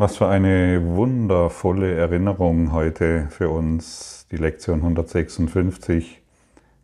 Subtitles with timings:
[0.00, 6.22] Was für eine wundervolle Erinnerung heute für uns, die Lektion 156.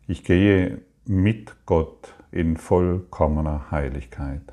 [0.07, 4.43] Ich gehe mit Gott in vollkommener Heiligkeit.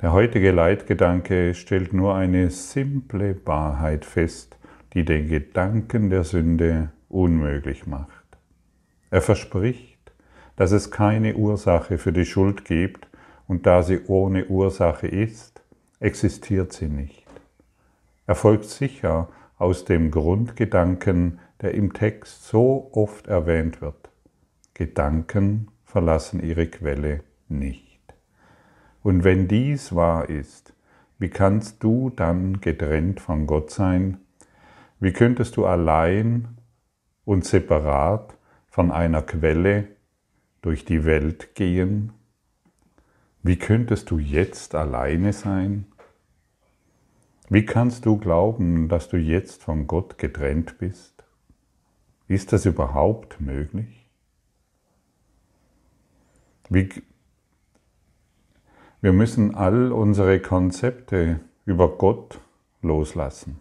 [0.00, 4.56] Der heutige Leitgedanke stellt nur eine simple Wahrheit fest,
[4.94, 8.38] die den Gedanken der Sünde unmöglich macht.
[9.10, 10.12] Er verspricht,
[10.54, 13.08] dass es keine Ursache für die Schuld gibt
[13.48, 15.49] und da sie ohne Ursache ist,
[16.00, 17.26] existiert sie nicht.
[18.26, 24.10] Er folgt sicher aus dem Grundgedanken, der im Text so oft erwähnt wird.
[24.74, 28.00] Gedanken verlassen ihre Quelle nicht.
[29.02, 30.72] Und wenn dies wahr ist,
[31.18, 34.18] wie kannst du dann getrennt von Gott sein?
[35.00, 36.56] Wie könntest du allein
[37.24, 38.36] und separat
[38.68, 39.88] von einer Quelle
[40.62, 42.12] durch die Welt gehen?
[43.42, 45.86] Wie könntest du jetzt alleine sein?
[47.48, 51.24] Wie kannst du glauben, dass du jetzt von Gott getrennt bist?
[52.28, 54.06] Ist das überhaupt möglich?
[56.68, 56.88] Wie,
[59.00, 62.40] wir müssen all unsere Konzepte über Gott
[62.82, 63.60] loslassen.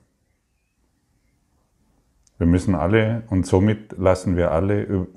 [2.37, 5.07] Wir müssen alle, und somit lassen wir alle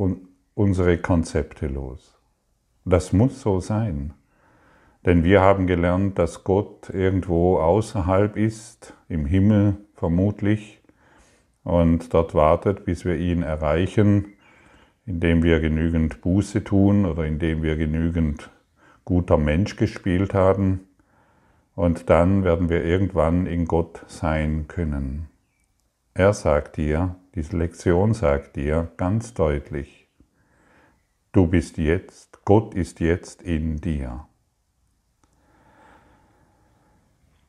[0.55, 2.17] unsere Konzepte los.
[2.85, 4.15] Das muss so sein.
[5.05, 10.81] Denn wir haben gelernt, dass Gott irgendwo außerhalb ist, im Himmel vermutlich,
[11.65, 14.35] und dort wartet, bis wir ihn erreichen,
[15.07, 18.51] indem wir genügend Buße tun oder indem wir genügend
[19.05, 20.89] guter Mensch gespielt haben.
[21.75, 25.29] Und dann werden wir irgendwann in Gott sein können.
[26.15, 30.09] Er sagt dir, diese Lektion sagt dir ganz deutlich,
[31.33, 34.27] du bist jetzt, Gott ist jetzt in dir.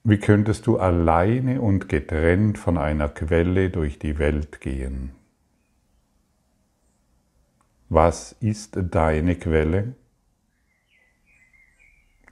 [0.05, 5.15] Wie könntest du alleine und getrennt von einer Quelle durch die Welt gehen?
[7.87, 9.95] Was ist deine Quelle?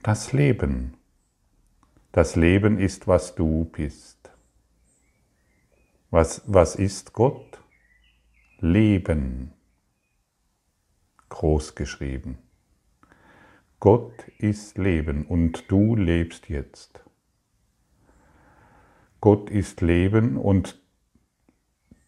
[0.02, 0.98] Das Leben.
[2.10, 4.30] Das Leben ist, was du bist.
[6.10, 7.58] Was, was ist Gott?
[8.58, 9.54] Leben.
[11.30, 12.36] Groß geschrieben.
[13.80, 17.02] Gott ist Leben und du lebst jetzt.
[19.22, 20.82] Gott ist Leben und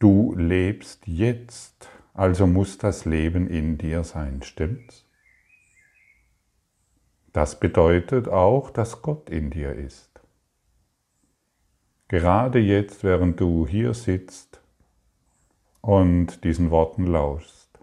[0.01, 5.07] du lebst jetzt, also muss das Leben in dir sein, stimmt's?
[7.33, 10.11] Das bedeutet auch, dass Gott in dir ist.
[12.09, 14.61] Gerade jetzt, während du hier sitzt
[15.83, 17.79] und diesen Worten lauschst,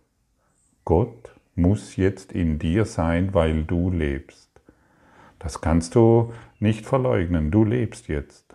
[0.84, 4.50] Gott muss jetzt in dir sein, weil du lebst.
[5.40, 8.51] Das kannst du nicht verleugnen, du lebst jetzt.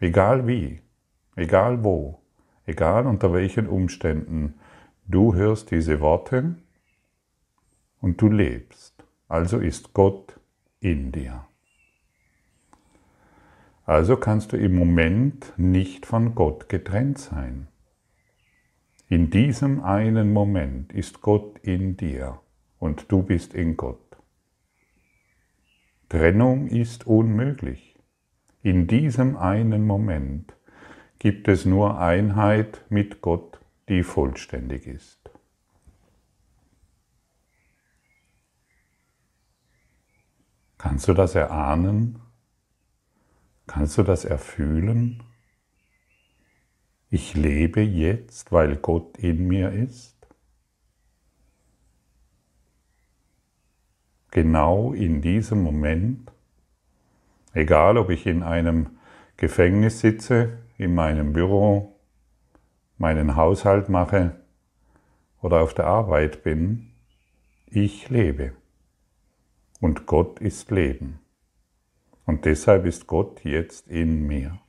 [0.00, 0.80] Egal wie,
[1.36, 2.22] egal wo,
[2.64, 4.54] egal unter welchen Umständen,
[5.06, 6.56] du hörst diese Worte
[8.00, 9.04] und du lebst.
[9.28, 10.40] Also ist Gott
[10.80, 11.46] in dir.
[13.84, 17.68] Also kannst du im Moment nicht von Gott getrennt sein.
[19.08, 22.40] In diesem einen Moment ist Gott in dir
[22.78, 24.16] und du bist in Gott.
[26.08, 27.89] Trennung ist unmöglich.
[28.62, 30.54] In diesem einen Moment
[31.18, 35.18] gibt es nur Einheit mit Gott, die vollständig ist.
[40.76, 42.20] Kannst du das erahnen?
[43.66, 45.22] Kannst du das erfühlen?
[47.08, 50.16] Ich lebe jetzt, weil Gott in mir ist.
[54.30, 56.30] Genau in diesem Moment
[57.52, 58.98] Egal, ob ich in einem
[59.36, 62.00] Gefängnis sitze, in meinem Büro,
[62.98, 64.36] meinen Haushalt mache
[65.40, 66.92] oder auf der Arbeit bin,
[67.66, 68.52] ich lebe.
[69.80, 71.20] Und Gott ist Leben.
[72.26, 74.60] Und deshalb ist Gott jetzt in mir.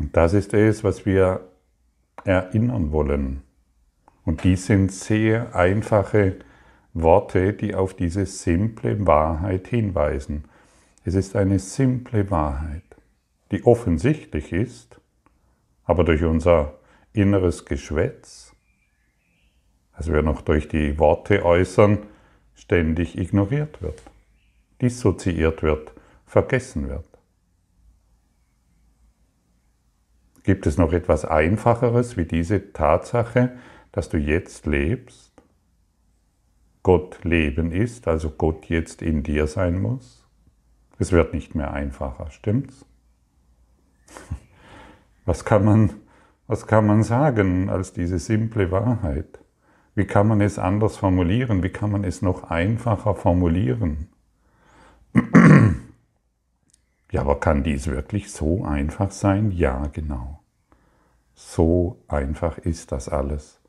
[0.00, 1.46] Und das ist es, was wir
[2.24, 3.42] erinnern wollen.
[4.24, 6.36] Und dies sind sehr einfache
[6.94, 10.44] Worte, die auf diese simple Wahrheit hinweisen.
[11.04, 12.82] Es ist eine simple Wahrheit,
[13.52, 15.00] die offensichtlich ist,
[15.84, 16.78] aber durch unser
[17.12, 18.54] inneres Geschwätz,
[19.96, 21.98] das wir noch durch die Worte äußern,
[22.54, 24.02] ständig ignoriert wird,
[24.80, 25.92] dissoziiert wird,
[26.26, 27.09] vergessen wird.
[30.42, 33.52] Gibt es noch etwas Einfacheres wie diese Tatsache,
[33.92, 35.30] dass du jetzt lebst?
[36.82, 40.26] Gott Leben ist, also Gott jetzt in dir sein muss?
[40.98, 42.86] Es wird nicht mehr einfacher, stimmt's?
[45.26, 45.92] Was kann man,
[46.46, 49.38] was kann man sagen als diese simple Wahrheit?
[49.94, 51.62] Wie kann man es anders formulieren?
[51.62, 54.08] Wie kann man es noch einfacher formulieren?
[57.10, 59.50] Ja, aber kann dies wirklich so einfach sein?
[59.50, 60.42] Ja, genau.
[61.34, 63.60] So einfach ist das alles.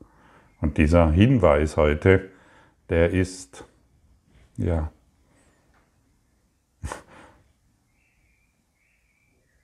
[0.60, 2.30] Und dieser Hinweis heute,
[2.88, 3.64] der ist,
[4.56, 4.92] ja,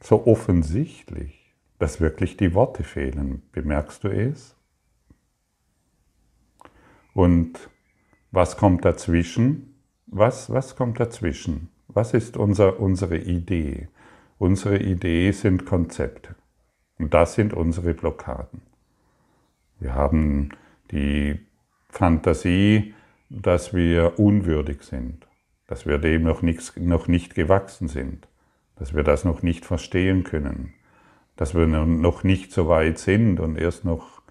[0.01, 3.43] so offensichtlich, dass wirklich die Worte fehlen.
[3.53, 4.57] Bemerkst du es?
[7.15, 7.71] Und
[8.33, 9.75] was kommt dazwischen?
[10.07, 11.71] Was, was kommt dazwischen?
[11.99, 13.89] Was ist unser, unsere Idee?
[14.39, 16.37] Unsere Idee sind Konzepte.
[16.97, 18.63] Und das sind unsere Blockaden.
[19.81, 20.51] Wir haben
[20.93, 21.41] die
[21.89, 22.95] Fantasie,
[23.31, 25.27] dass wir unwürdig sind,
[25.67, 28.29] dass wir dem noch, nichts, noch nicht gewachsen sind,
[28.77, 30.75] dass wir das noch nicht verstehen können,
[31.35, 34.23] dass wir noch nicht so weit sind und erst noch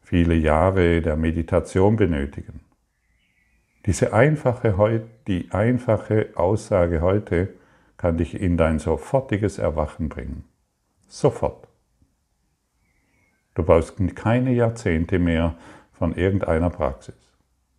[0.00, 2.60] viele Jahre der Meditation benötigen.
[3.86, 7.54] Diese einfache, die einfache Aussage heute
[7.96, 10.44] kann dich in dein sofortiges Erwachen bringen.
[11.06, 11.68] Sofort.
[13.54, 15.56] Du brauchst keine Jahrzehnte mehr
[15.92, 17.14] von irgendeiner Praxis.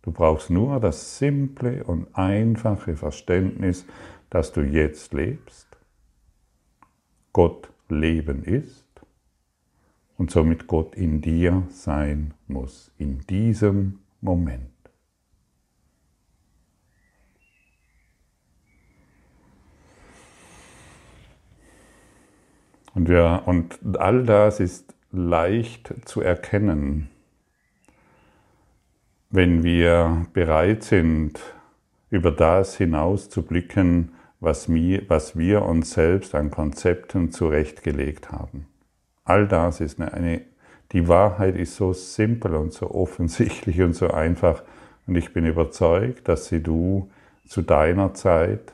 [0.02, 3.84] Du brauchst nur das simple und einfache Verständnis,
[4.30, 5.66] dass du jetzt lebst,
[7.32, 8.86] Gott Leben ist
[10.16, 14.75] und somit Gott in dir sein muss, in diesem Moment.
[22.96, 27.10] Und, wir, und all das ist leicht zu erkennen,
[29.28, 31.38] wenn wir bereit sind,
[32.08, 38.66] über das hinaus zu blicken, was wir, was wir uns selbst an Konzepten zurechtgelegt haben.
[39.24, 40.40] All das ist eine, eine,
[40.92, 44.62] die Wahrheit ist so simpel und so offensichtlich und so einfach
[45.06, 47.10] und ich bin überzeugt, dass sie du
[47.46, 48.72] zu deiner Zeit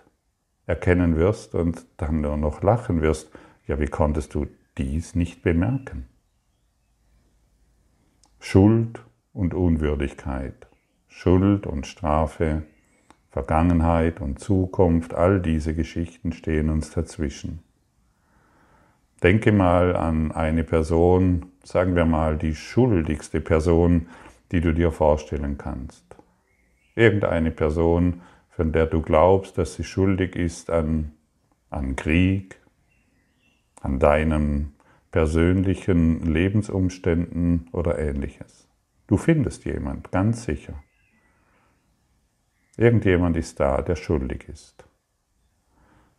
[0.67, 3.29] erkennen wirst und dann nur noch lachen wirst
[3.67, 4.47] ja, wie konntest du
[4.79, 6.07] dies nicht bemerken?
[8.39, 9.01] Schuld
[9.33, 10.67] und Unwürdigkeit,
[11.09, 12.65] Schuld und Strafe,
[13.31, 17.61] Vergangenheit und Zukunft, all diese Geschichten stehen uns dazwischen.
[19.23, 24.09] Denke mal an eine Person, sagen wir mal die schuldigste Person,
[24.51, 26.05] die du dir vorstellen kannst.
[26.97, 31.13] Irgendeine Person, von der du glaubst, dass sie schuldig ist an,
[31.71, 32.62] an Krieg,
[33.83, 34.75] an deinen
[35.11, 38.69] persönlichen Lebensumständen oder ähnliches.
[39.07, 40.83] Du findest jemand, ganz sicher.
[42.77, 44.85] Irgendjemand ist da, der schuldig ist.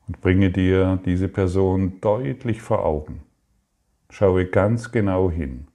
[0.07, 3.23] Und bringe dir diese Person deutlich vor Augen.
[4.09, 5.67] Schaue ganz genau hin.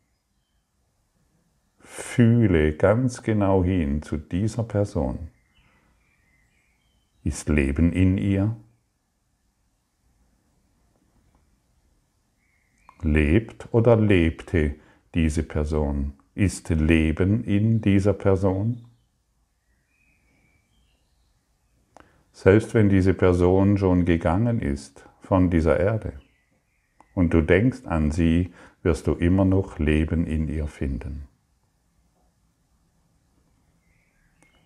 [1.80, 5.28] Fühle ganz genau hin zu dieser Person.
[7.24, 8.54] Ist Leben in ihr?
[13.02, 14.74] Lebt oder lebte
[15.14, 16.14] diese Person?
[16.34, 18.84] Ist Leben in dieser Person?
[22.32, 26.12] Selbst wenn diese Person schon gegangen ist von dieser Erde
[27.14, 28.52] und du denkst an sie,
[28.82, 31.26] wirst du immer noch Leben in ihr finden.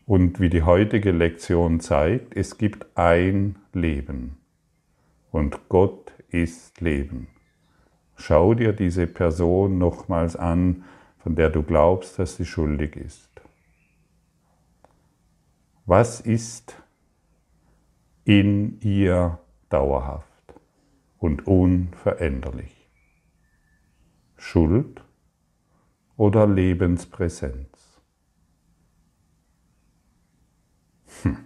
[0.05, 4.37] Und wie die heutige Lektion zeigt, es gibt ein Leben
[5.31, 7.29] und Gott ist Leben.
[8.17, 10.85] Schau dir diese Person nochmals an,
[11.19, 13.31] von der du glaubst, dass sie schuldig ist.
[15.87, 16.77] Was ist
[18.25, 19.39] in ihr
[19.69, 20.27] dauerhaft
[21.19, 22.89] und unveränderlich?
[24.37, 25.05] Schuld
[26.17, 28.01] oder Lebenspräsenz?
[31.23, 31.37] Hm.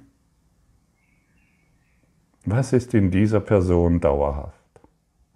[2.45, 4.56] Was ist in dieser Person dauerhaft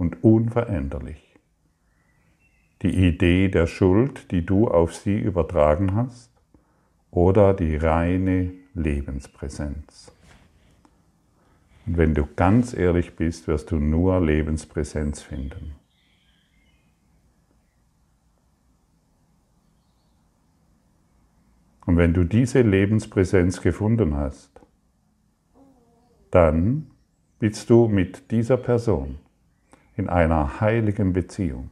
[0.01, 1.31] und unveränderlich?
[2.83, 6.31] die Idee der Schuld, die du auf sie übertragen hast,
[7.11, 10.13] oder die reine Lebenspräsenz.
[11.87, 15.73] Und wenn du ganz ehrlich bist, wirst du nur Lebenspräsenz finden.
[21.85, 24.61] Und wenn du diese Lebenspräsenz gefunden hast,
[26.31, 26.91] dann
[27.41, 29.19] bist du mit dieser Person
[30.01, 31.69] in einer heiligen Beziehung.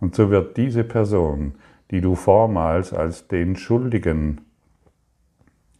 [0.00, 1.56] Und so wird diese Person,
[1.90, 4.40] die du vormals als den Schuldigen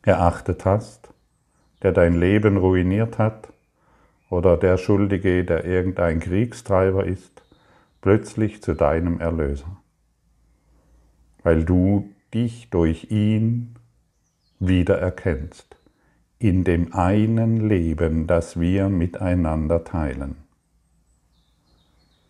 [0.02, 1.14] erachtet hast,
[1.83, 3.50] der dein Leben ruiniert hat,
[4.28, 7.42] oder der Schuldige, der irgendein Kriegstreiber ist,
[8.02, 9.78] plötzlich zu deinem Erlöser,
[11.42, 13.75] weil du dich durch ihn
[14.61, 15.76] wiedererkennst,
[16.38, 20.37] in dem einen Leben, das wir miteinander teilen,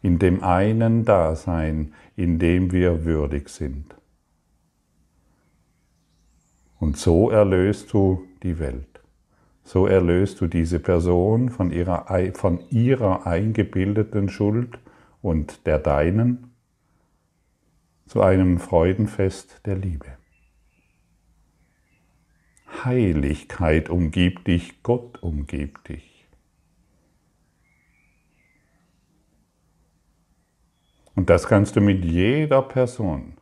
[0.02, 3.94] in dem einen Dasein, in dem wir würdig sind.
[6.78, 8.86] Und so erlöst du die Welt.
[9.62, 14.78] So erlöst du diese Person von ihrer, von ihrer eingebildeten Schuld
[15.22, 16.50] und der deinen
[18.06, 20.06] zu einem Freudenfest der Liebe.
[22.84, 26.09] Heiligkeit umgibt dich, Gott umgibt dich.
[31.20, 33.34] Und das kannst du mit jeder Person,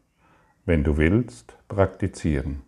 [0.65, 2.63] wenn du willst, praktizieren.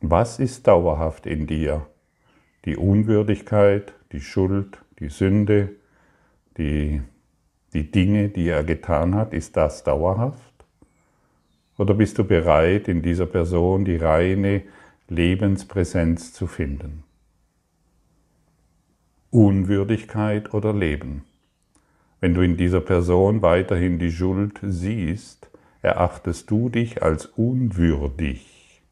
[0.00, 1.84] Was ist dauerhaft in dir?
[2.64, 5.70] die Unwürdigkeit, die Schuld, die Sünde,
[6.58, 7.02] die,
[7.72, 10.52] die Dinge, die er getan hat, ist das dauerhaft?
[11.78, 14.62] Oder bist du bereit, in dieser Person die reine
[15.08, 17.02] Lebenspräsenz zu finden?
[19.30, 21.24] Unwürdigkeit oder Leben?
[22.20, 25.50] Wenn du in dieser Person weiterhin die Schuld siehst,
[25.82, 28.82] erachtest du dich als unwürdig.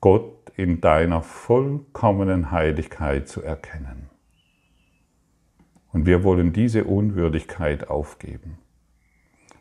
[0.00, 4.10] Gott in deiner vollkommenen Heiligkeit zu erkennen.
[5.92, 8.58] Und wir wollen diese Unwürdigkeit aufgeben.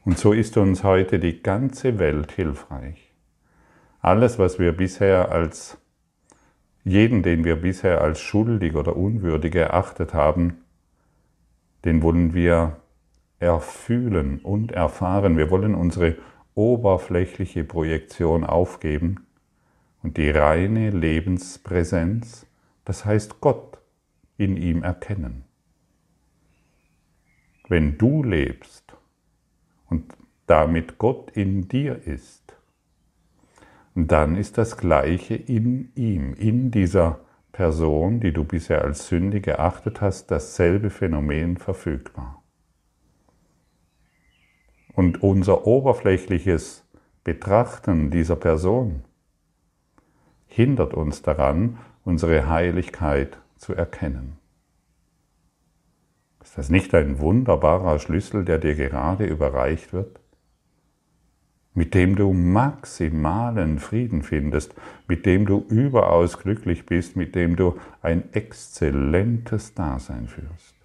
[0.06, 3.14] Und so ist uns heute die ganze Welt hilfreich.
[4.02, 5.78] Alles, was wir bisher als,
[6.84, 10.64] jeden, den wir bisher als schuldig oder unwürdig erachtet haben,
[11.86, 12.78] den wollen wir
[13.40, 15.38] erfühlen und erfahren.
[15.38, 16.18] Wir wollen unsere
[16.56, 19.26] oberflächliche Projektion aufgeben
[20.02, 22.46] und die reine Lebenspräsenz,
[22.86, 23.80] das heißt Gott,
[24.38, 25.46] in ihm erkennen.
[27.70, 28.96] Wenn du lebst
[29.90, 30.14] und
[30.48, 32.43] damit Gott in dir ist,
[33.96, 37.20] dann ist das Gleiche in ihm, in dieser
[37.52, 42.42] Person, die du bisher als Sünde geachtet hast, dasselbe Phänomen verfügbar.
[44.94, 46.84] Und unser oberflächliches
[47.24, 49.04] Betrachten dieser Person
[50.48, 54.38] hindert uns daran, unsere Heiligkeit zu erkennen.
[56.42, 60.20] Ist das nicht ein wunderbarer Schlüssel, der dir gerade überreicht wird?
[61.76, 64.76] Mit dem du maximalen Frieden findest,
[65.08, 70.76] mit dem du überaus glücklich bist, mit dem du ein exzellentes Dasein führst.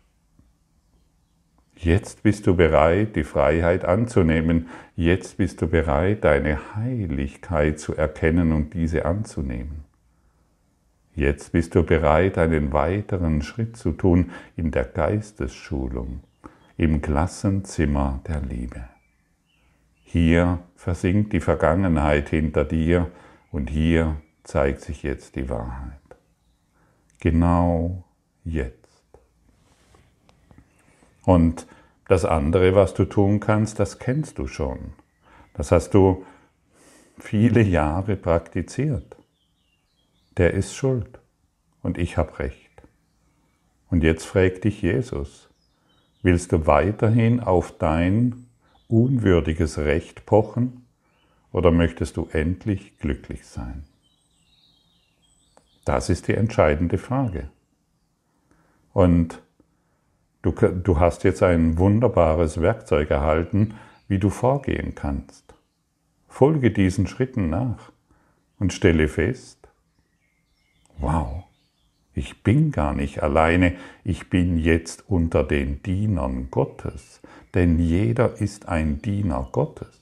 [1.80, 4.68] Jetzt bist du bereit, die Freiheit anzunehmen.
[4.96, 9.84] Jetzt bist du bereit, deine Heiligkeit zu erkennen und diese anzunehmen.
[11.14, 16.20] Jetzt bist du bereit, einen weiteren Schritt zu tun in der Geistesschulung,
[16.76, 18.84] im Klassenzimmer der Liebe.
[20.02, 23.10] Hier versinkt die Vergangenheit hinter dir
[23.50, 25.98] und hier zeigt sich jetzt die Wahrheit.
[27.18, 28.04] Genau
[28.44, 29.02] jetzt.
[31.24, 31.66] Und
[32.06, 34.94] das andere, was du tun kannst, das kennst du schon.
[35.52, 36.24] Das hast du
[37.18, 39.16] viele Jahre praktiziert.
[40.36, 41.18] Der ist schuld
[41.82, 42.82] und ich habe recht.
[43.90, 45.50] Und jetzt fragt dich Jesus,
[46.22, 48.47] willst du weiterhin auf dein
[48.88, 50.86] unwürdiges Recht pochen
[51.52, 53.84] oder möchtest du endlich glücklich sein?
[55.84, 57.48] Das ist die entscheidende Frage.
[58.92, 59.40] Und
[60.42, 63.74] Du, du hast jetzt ein wunderbares Werkzeug erhalten,
[64.06, 65.54] wie du vorgehen kannst.
[66.28, 67.90] Folge diesen Schritten nach
[68.58, 69.57] und stelle fest,
[72.48, 73.74] bin gar nicht alleine,
[74.04, 77.20] ich bin jetzt unter den Dienern Gottes,
[77.52, 80.00] denn jeder ist ein Diener Gottes.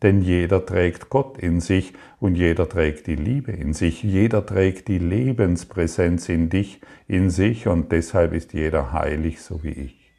[0.00, 4.86] Denn jeder trägt Gott in sich und jeder trägt die Liebe in sich, jeder trägt
[4.86, 10.12] die Lebenspräsenz in dich, in sich und deshalb ist jeder heilig so wie ich.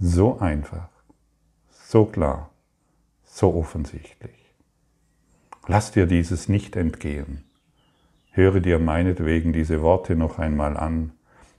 [0.00, 0.88] So einfach,
[1.68, 2.50] so klar,
[3.36, 4.54] so offensichtlich.
[5.66, 7.44] Lass dir dieses nicht entgehen.
[8.30, 11.12] Höre dir meinetwegen diese Worte noch einmal an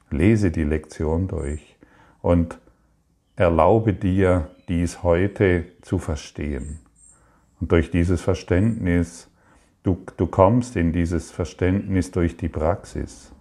[0.09, 1.75] Lese die Lektion durch
[2.21, 2.59] und
[3.35, 6.79] erlaube dir, dies heute zu verstehen.
[7.59, 9.29] Und durch dieses Verständnis
[9.87, 13.31] Du, du kommst in dieses Verständnis durch die Praxis.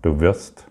[0.00, 0.68] Du wirst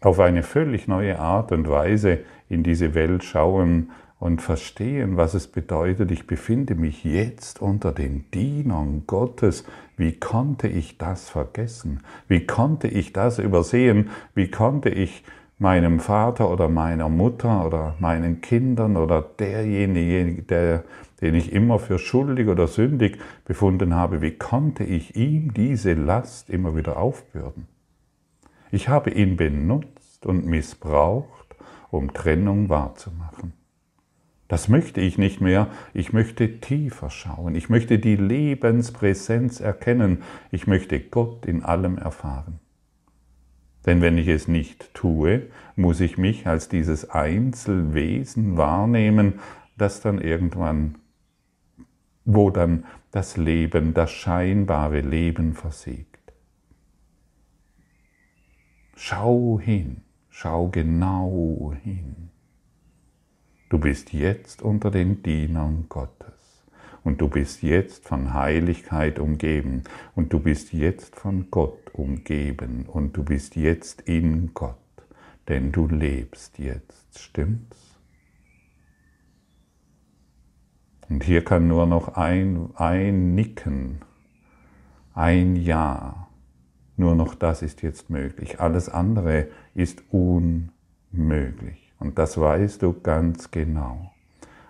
[0.00, 5.48] auf eine völlig neue Art und Weise in diese Welt schauen und verstehen, was es
[5.48, 9.64] bedeutet, ich befinde mich jetzt unter den Dienern Gottes.
[9.96, 12.02] Wie konnte ich das vergessen?
[12.28, 14.10] Wie konnte ich das übersehen?
[14.34, 15.24] Wie konnte ich
[15.58, 20.84] meinem Vater oder meiner Mutter oder meinen Kindern oder derjenige, der,
[21.22, 26.50] den ich immer für schuldig oder sündig befunden habe, wie konnte ich ihm diese Last
[26.50, 27.68] immer wieder aufbürden?
[28.70, 31.56] Ich habe ihn benutzt und missbraucht,
[31.90, 33.59] um Trennung wahrzumachen.
[34.50, 35.68] Das möchte ich nicht mehr.
[35.94, 37.54] Ich möchte tiefer schauen.
[37.54, 40.24] Ich möchte die Lebenspräsenz erkennen.
[40.50, 42.58] Ich möchte Gott in allem erfahren.
[43.86, 49.38] Denn wenn ich es nicht tue, muss ich mich als dieses Einzelwesen wahrnehmen,
[49.78, 50.98] das dann irgendwann,
[52.24, 56.32] wo dann das Leben, das scheinbare Leben versiegt.
[58.96, 62.29] Schau hin, schau genau hin.
[63.70, 66.66] Du bist jetzt unter den Dienern Gottes
[67.04, 69.84] und du bist jetzt von Heiligkeit umgeben
[70.16, 74.74] und du bist jetzt von Gott umgeben und du bist jetzt in Gott,
[75.46, 77.96] denn du lebst jetzt, stimmt's?
[81.08, 84.00] Und hier kann nur noch ein, ein Nicken,
[85.14, 86.26] ein Ja,
[86.96, 88.58] nur noch das ist jetzt möglich.
[88.58, 91.89] Alles andere ist unmöglich.
[92.00, 94.10] Und das weißt du ganz genau.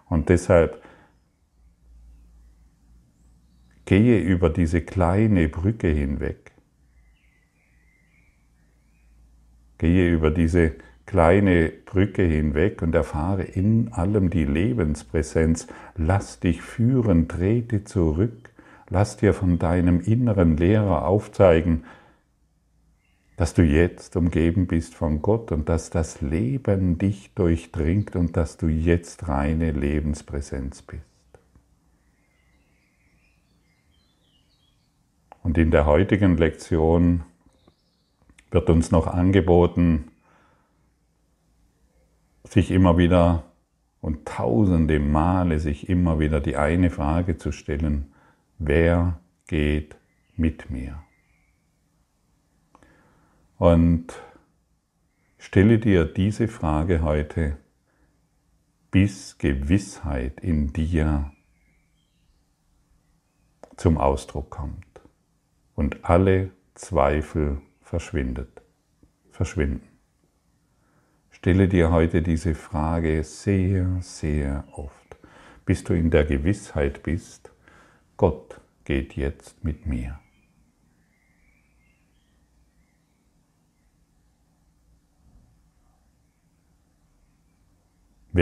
[0.09, 0.83] Und deshalb
[3.87, 6.53] gehe über diese kleine Brücke hinweg.
[9.79, 10.75] Gehe über diese
[11.07, 15.69] kleine Brücke hinweg und erfahre in allem die Lebenspräsenz.
[15.97, 18.51] Lass dich führen, trete zurück.
[18.89, 21.85] Lass dir von deinem inneren Lehrer aufzeigen,
[23.41, 28.59] dass du jetzt umgeben bist von Gott und dass das Leben dich durchdringt und dass
[28.59, 31.03] du jetzt reine Lebenspräsenz bist.
[35.43, 37.23] Und in der heutigen Lektion
[38.51, 40.11] wird uns noch angeboten,
[42.45, 43.45] sich immer wieder
[44.03, 48.13] und tausende Male sich immer wieder die eine Frage zu stellen,
[48.59, 49.97] wer geht
[50.37, 51.03] mit mir?
[53.61, 54.15] Und
[55.37, 57.59] stelle dir diese Frage heute,
[58.91, 61.31] bis Gewissheit in dir
[63.77, 65.03] zum Ausdruck kommt
[65.75, 68.63] und alle Zweifel verschwindet,
[69.31, 69.87] verschwinden.
[71.29, 75.19] Stelle dir heute diese Frage sehr, sehr oft,
[75.67, 77.53] bis du in der Gewissheit bist,
[78.17, 80.19] Gott geht jetzt mit mir.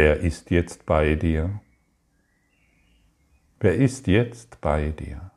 [0.00, 1.60] Wer ist jetzt bei dir?
[3.58, 5.32] Wer ist jetzt bei dir?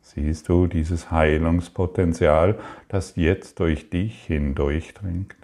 [0.00, 2.58] Siehst du dieses Heilungspotenzial,
[2.88, 5.36] das jetzt durch dich hindurchdringt?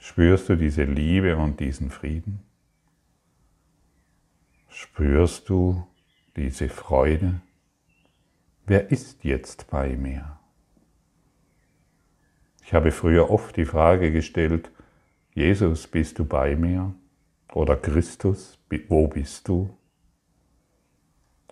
[0.00, 2.42] Spürst du diese Liebe und diesen Frieden?
[4.68, 5.86] Spürst du
[6.34, 7.42] diese Freude?
[8.66, 10.40] Wer ist jetzt bei mir?
[12.66, 14.70] Ich habe früher oft die Frage gestellt,
[15.34, 16.94] Jesus, bist du bei mir?
[17.52, 19.68] Oder Christus, wo bist du?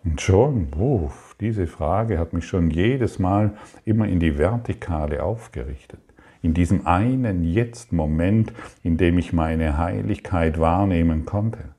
[0.03, 6.01] Und schon, wuff, diese Frage hat mich schon jedes Mal immer in die Vertikale aufgerichtet.
[6.41, 11.75] In diesem einen Jetzt-Moment, in dem ich meine Heiligkeit wahrnehmen konnte.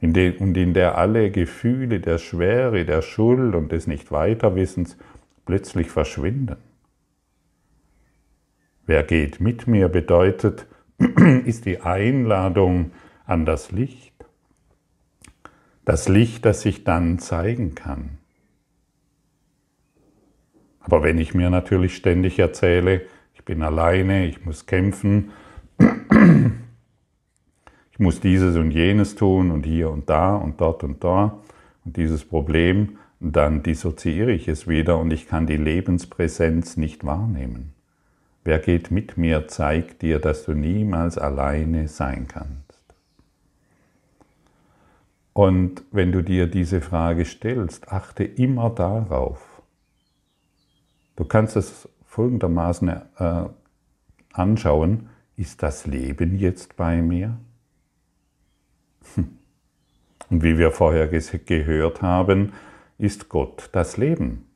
[0.00, 4.96] In de, und in der alle Gefühle der Schwere, der Schuld und des Nicht-Weiterwissens
[5.44, 6.56] plötzlich verschwinden.
[8.88, 10.66] Wer geht mit mir bedeutet,
[11.44, 12.92] ist die Einladung
[13.26, 14.14] an das Licht.
[15.84, 18.16] Das Licht, das sich dann zeigen kann.
[20.80, 23.02] Aber wenn ich mir natürlich ständig erzähle,
[23.34, 25.32] ich bin alleine, ich muss kämpfen,
[27.92, 31.38] ich muss dieses und jenes tun und hier und da und dort und da
[31.84, 37.74] und dieses Problem, dann dissoziiere ich es wieder und ich kann die Lebenspräsenz nicht wahrnehmen.
[38.48, 42.82] Wer geht mit mir, zeigt dir, dass du niemals alleine sein kannst.
[45.34, 49.60] Und wenn du dir diese Frage stellst, achte immer darauf.
[51.16, 53.44] Du kannst es folgendermaßen äh,
[54.32, 57.36] anschauen, ist das Leben jetzt bei mir?
[59.14, 59.36] Hm.
[60.30, 62.54] Und wie wir vorher gehört haben,
[62.96, 64.46] ist Gott das Leben.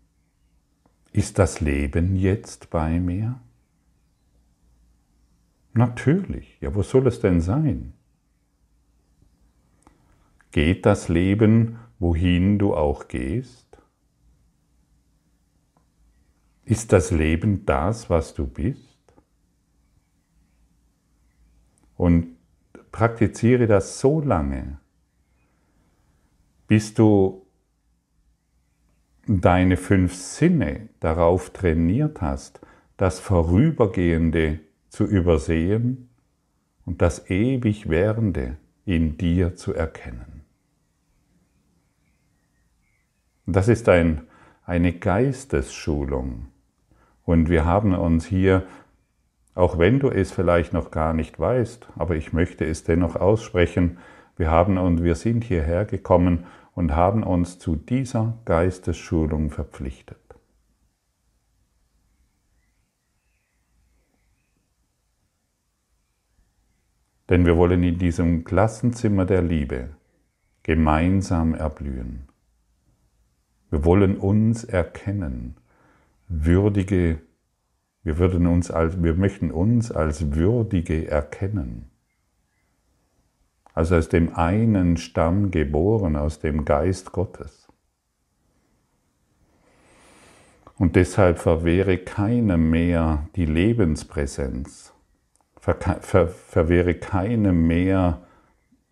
[1.12, 3.38] Ist das Leben jetzt bei mir?
[5.74, 6.60] Natürlich.
[6.60, 7.94] Ja, wo soll es denn sein?
[10.50, 13.78] Geht das Leben, wohin du auch gehst?
[16.64, 18.98] Ist das Leben das, was du bist?
[21.96, 22.36] Und
[22.90, 24.78] praktiziere das so lange,
[26.66, 27.46] bis du
[29.26, 32.60] deine fünf Sinne darauf trainiert hast,
[32.96, 34.60] das Vorübergehende
[34.92, 36.10] zu übersehen
[36.84, 40.42] und das ewig Währende in dir zu erkennen.
[43.46, 44.28] Das ist ein,
[44.66, 46.48] eine Geistesschulung.
[47.24, 48.64] Und wir haben uns hier,
[49.54, 53.96] auch wenn du es vielleicht noch gar nicht weißt, aber ich möchte es dennoch aussprechen,
[54.36, 60.21] wir haben und wir sind hierher gekommen und haben uns zu dieser Geistesschulung verpflichtet.
[67.32, 69.88] Denn wir wollen in diesem Klassenzimmer der Liebe
[70.62, 72.28] gemeinsam erblühen.
[73.70, 75.56] Wir wollen uns erkennen,
[76.28, 77.20] würdige,
[78.02, 81.90] wir, würden uns als, wir möchten uns als würdige erkennen.
[83.72, 87.66] Also aus dem einen Stamm geboren, aus dem Geist Gottes.
[90.76, 94.92] Und deshalb verwehre keinem mehr die Lebenspräsenz,
[95.62, 98.26] ver, ver, verwehre keinem mehr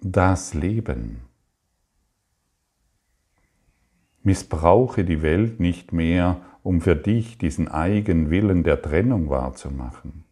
[0.00, 1.22] das Leben.
[4.22, 10.24] Missbrauche die Welt nicht mehr, um für dich diesen Eigenwillen der Trennung wahrzumachen.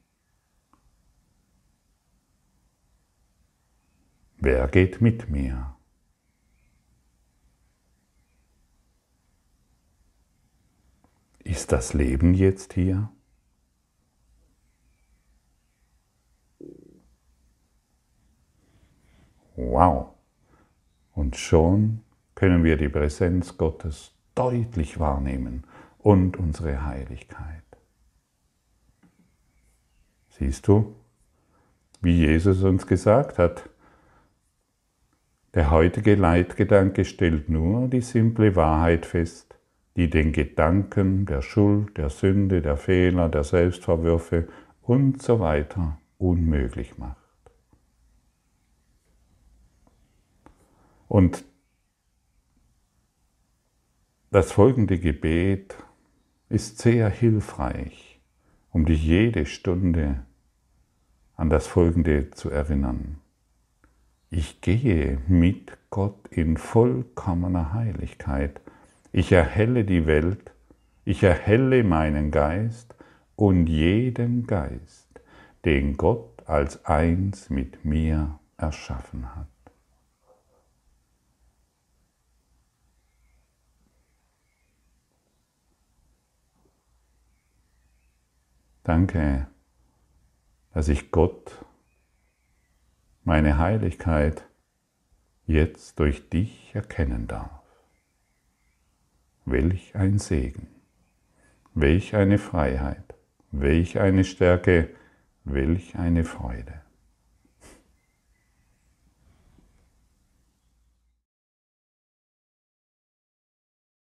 [4.37, 5.75] Wer geht mit mir?
[11.43, 13.11] Ist das Leben jetzt hier?
[19.59, 20.15] Wow!
[21.17, 22.03] Und schon
[22.37, 25.65] können wir die Präsenz Gottes deutlich wahrnehmen
[25.99, 27.65] und unsere Heiligkeit.
[30.29, 30.95] Siehst du,
[32.01, 33.69] wie Jesus uns gesagt hat,
[35.55, 39.59] der heutige Leitgedanke stellt nur die simple Wahrheit fest,
[39.97, 44.47] die den Gedanken der Schuld, der Sünde, der Fehler, der Selbstverwürfe
[44.83, 47.18] und so weiter unmöglich macht.
[51.09, 51.45] Und
[54.31, 55.75] das folgende Gebet
[56.51, 58.21] ist sehr hilfreich,
[58.71, 60.25] um dich jede Stunde
[61.35, 63.19] an das folgende zu erinnern.
[64.29, 68.61] Ich gehe mit Gott in vollkommener Heiligkeit.
[69.11, 70.53] Ich erhelle die Welt,
[71.07, 72.95] ich erhelle meinen Geist
[73.37, 75.09] und jeden Geist,
[75.65, 79.58] den Gott als eins mit mir erschaffen hat.
[88.89, 89.47] Danke,
[90.73, 91.63] dass ich Gott,
[93.23, 94.49] meine Heiligkeit,
[95.45, 97.61] jetzt durch dich erkennen darf.
[99.45, 100.69] Welch ein Segen,
[101.75, 103.15] welch eine Freiheit,
[103.51, 104.89] welch eine Stärke,
[105.45, 106.81] welch eine Freude.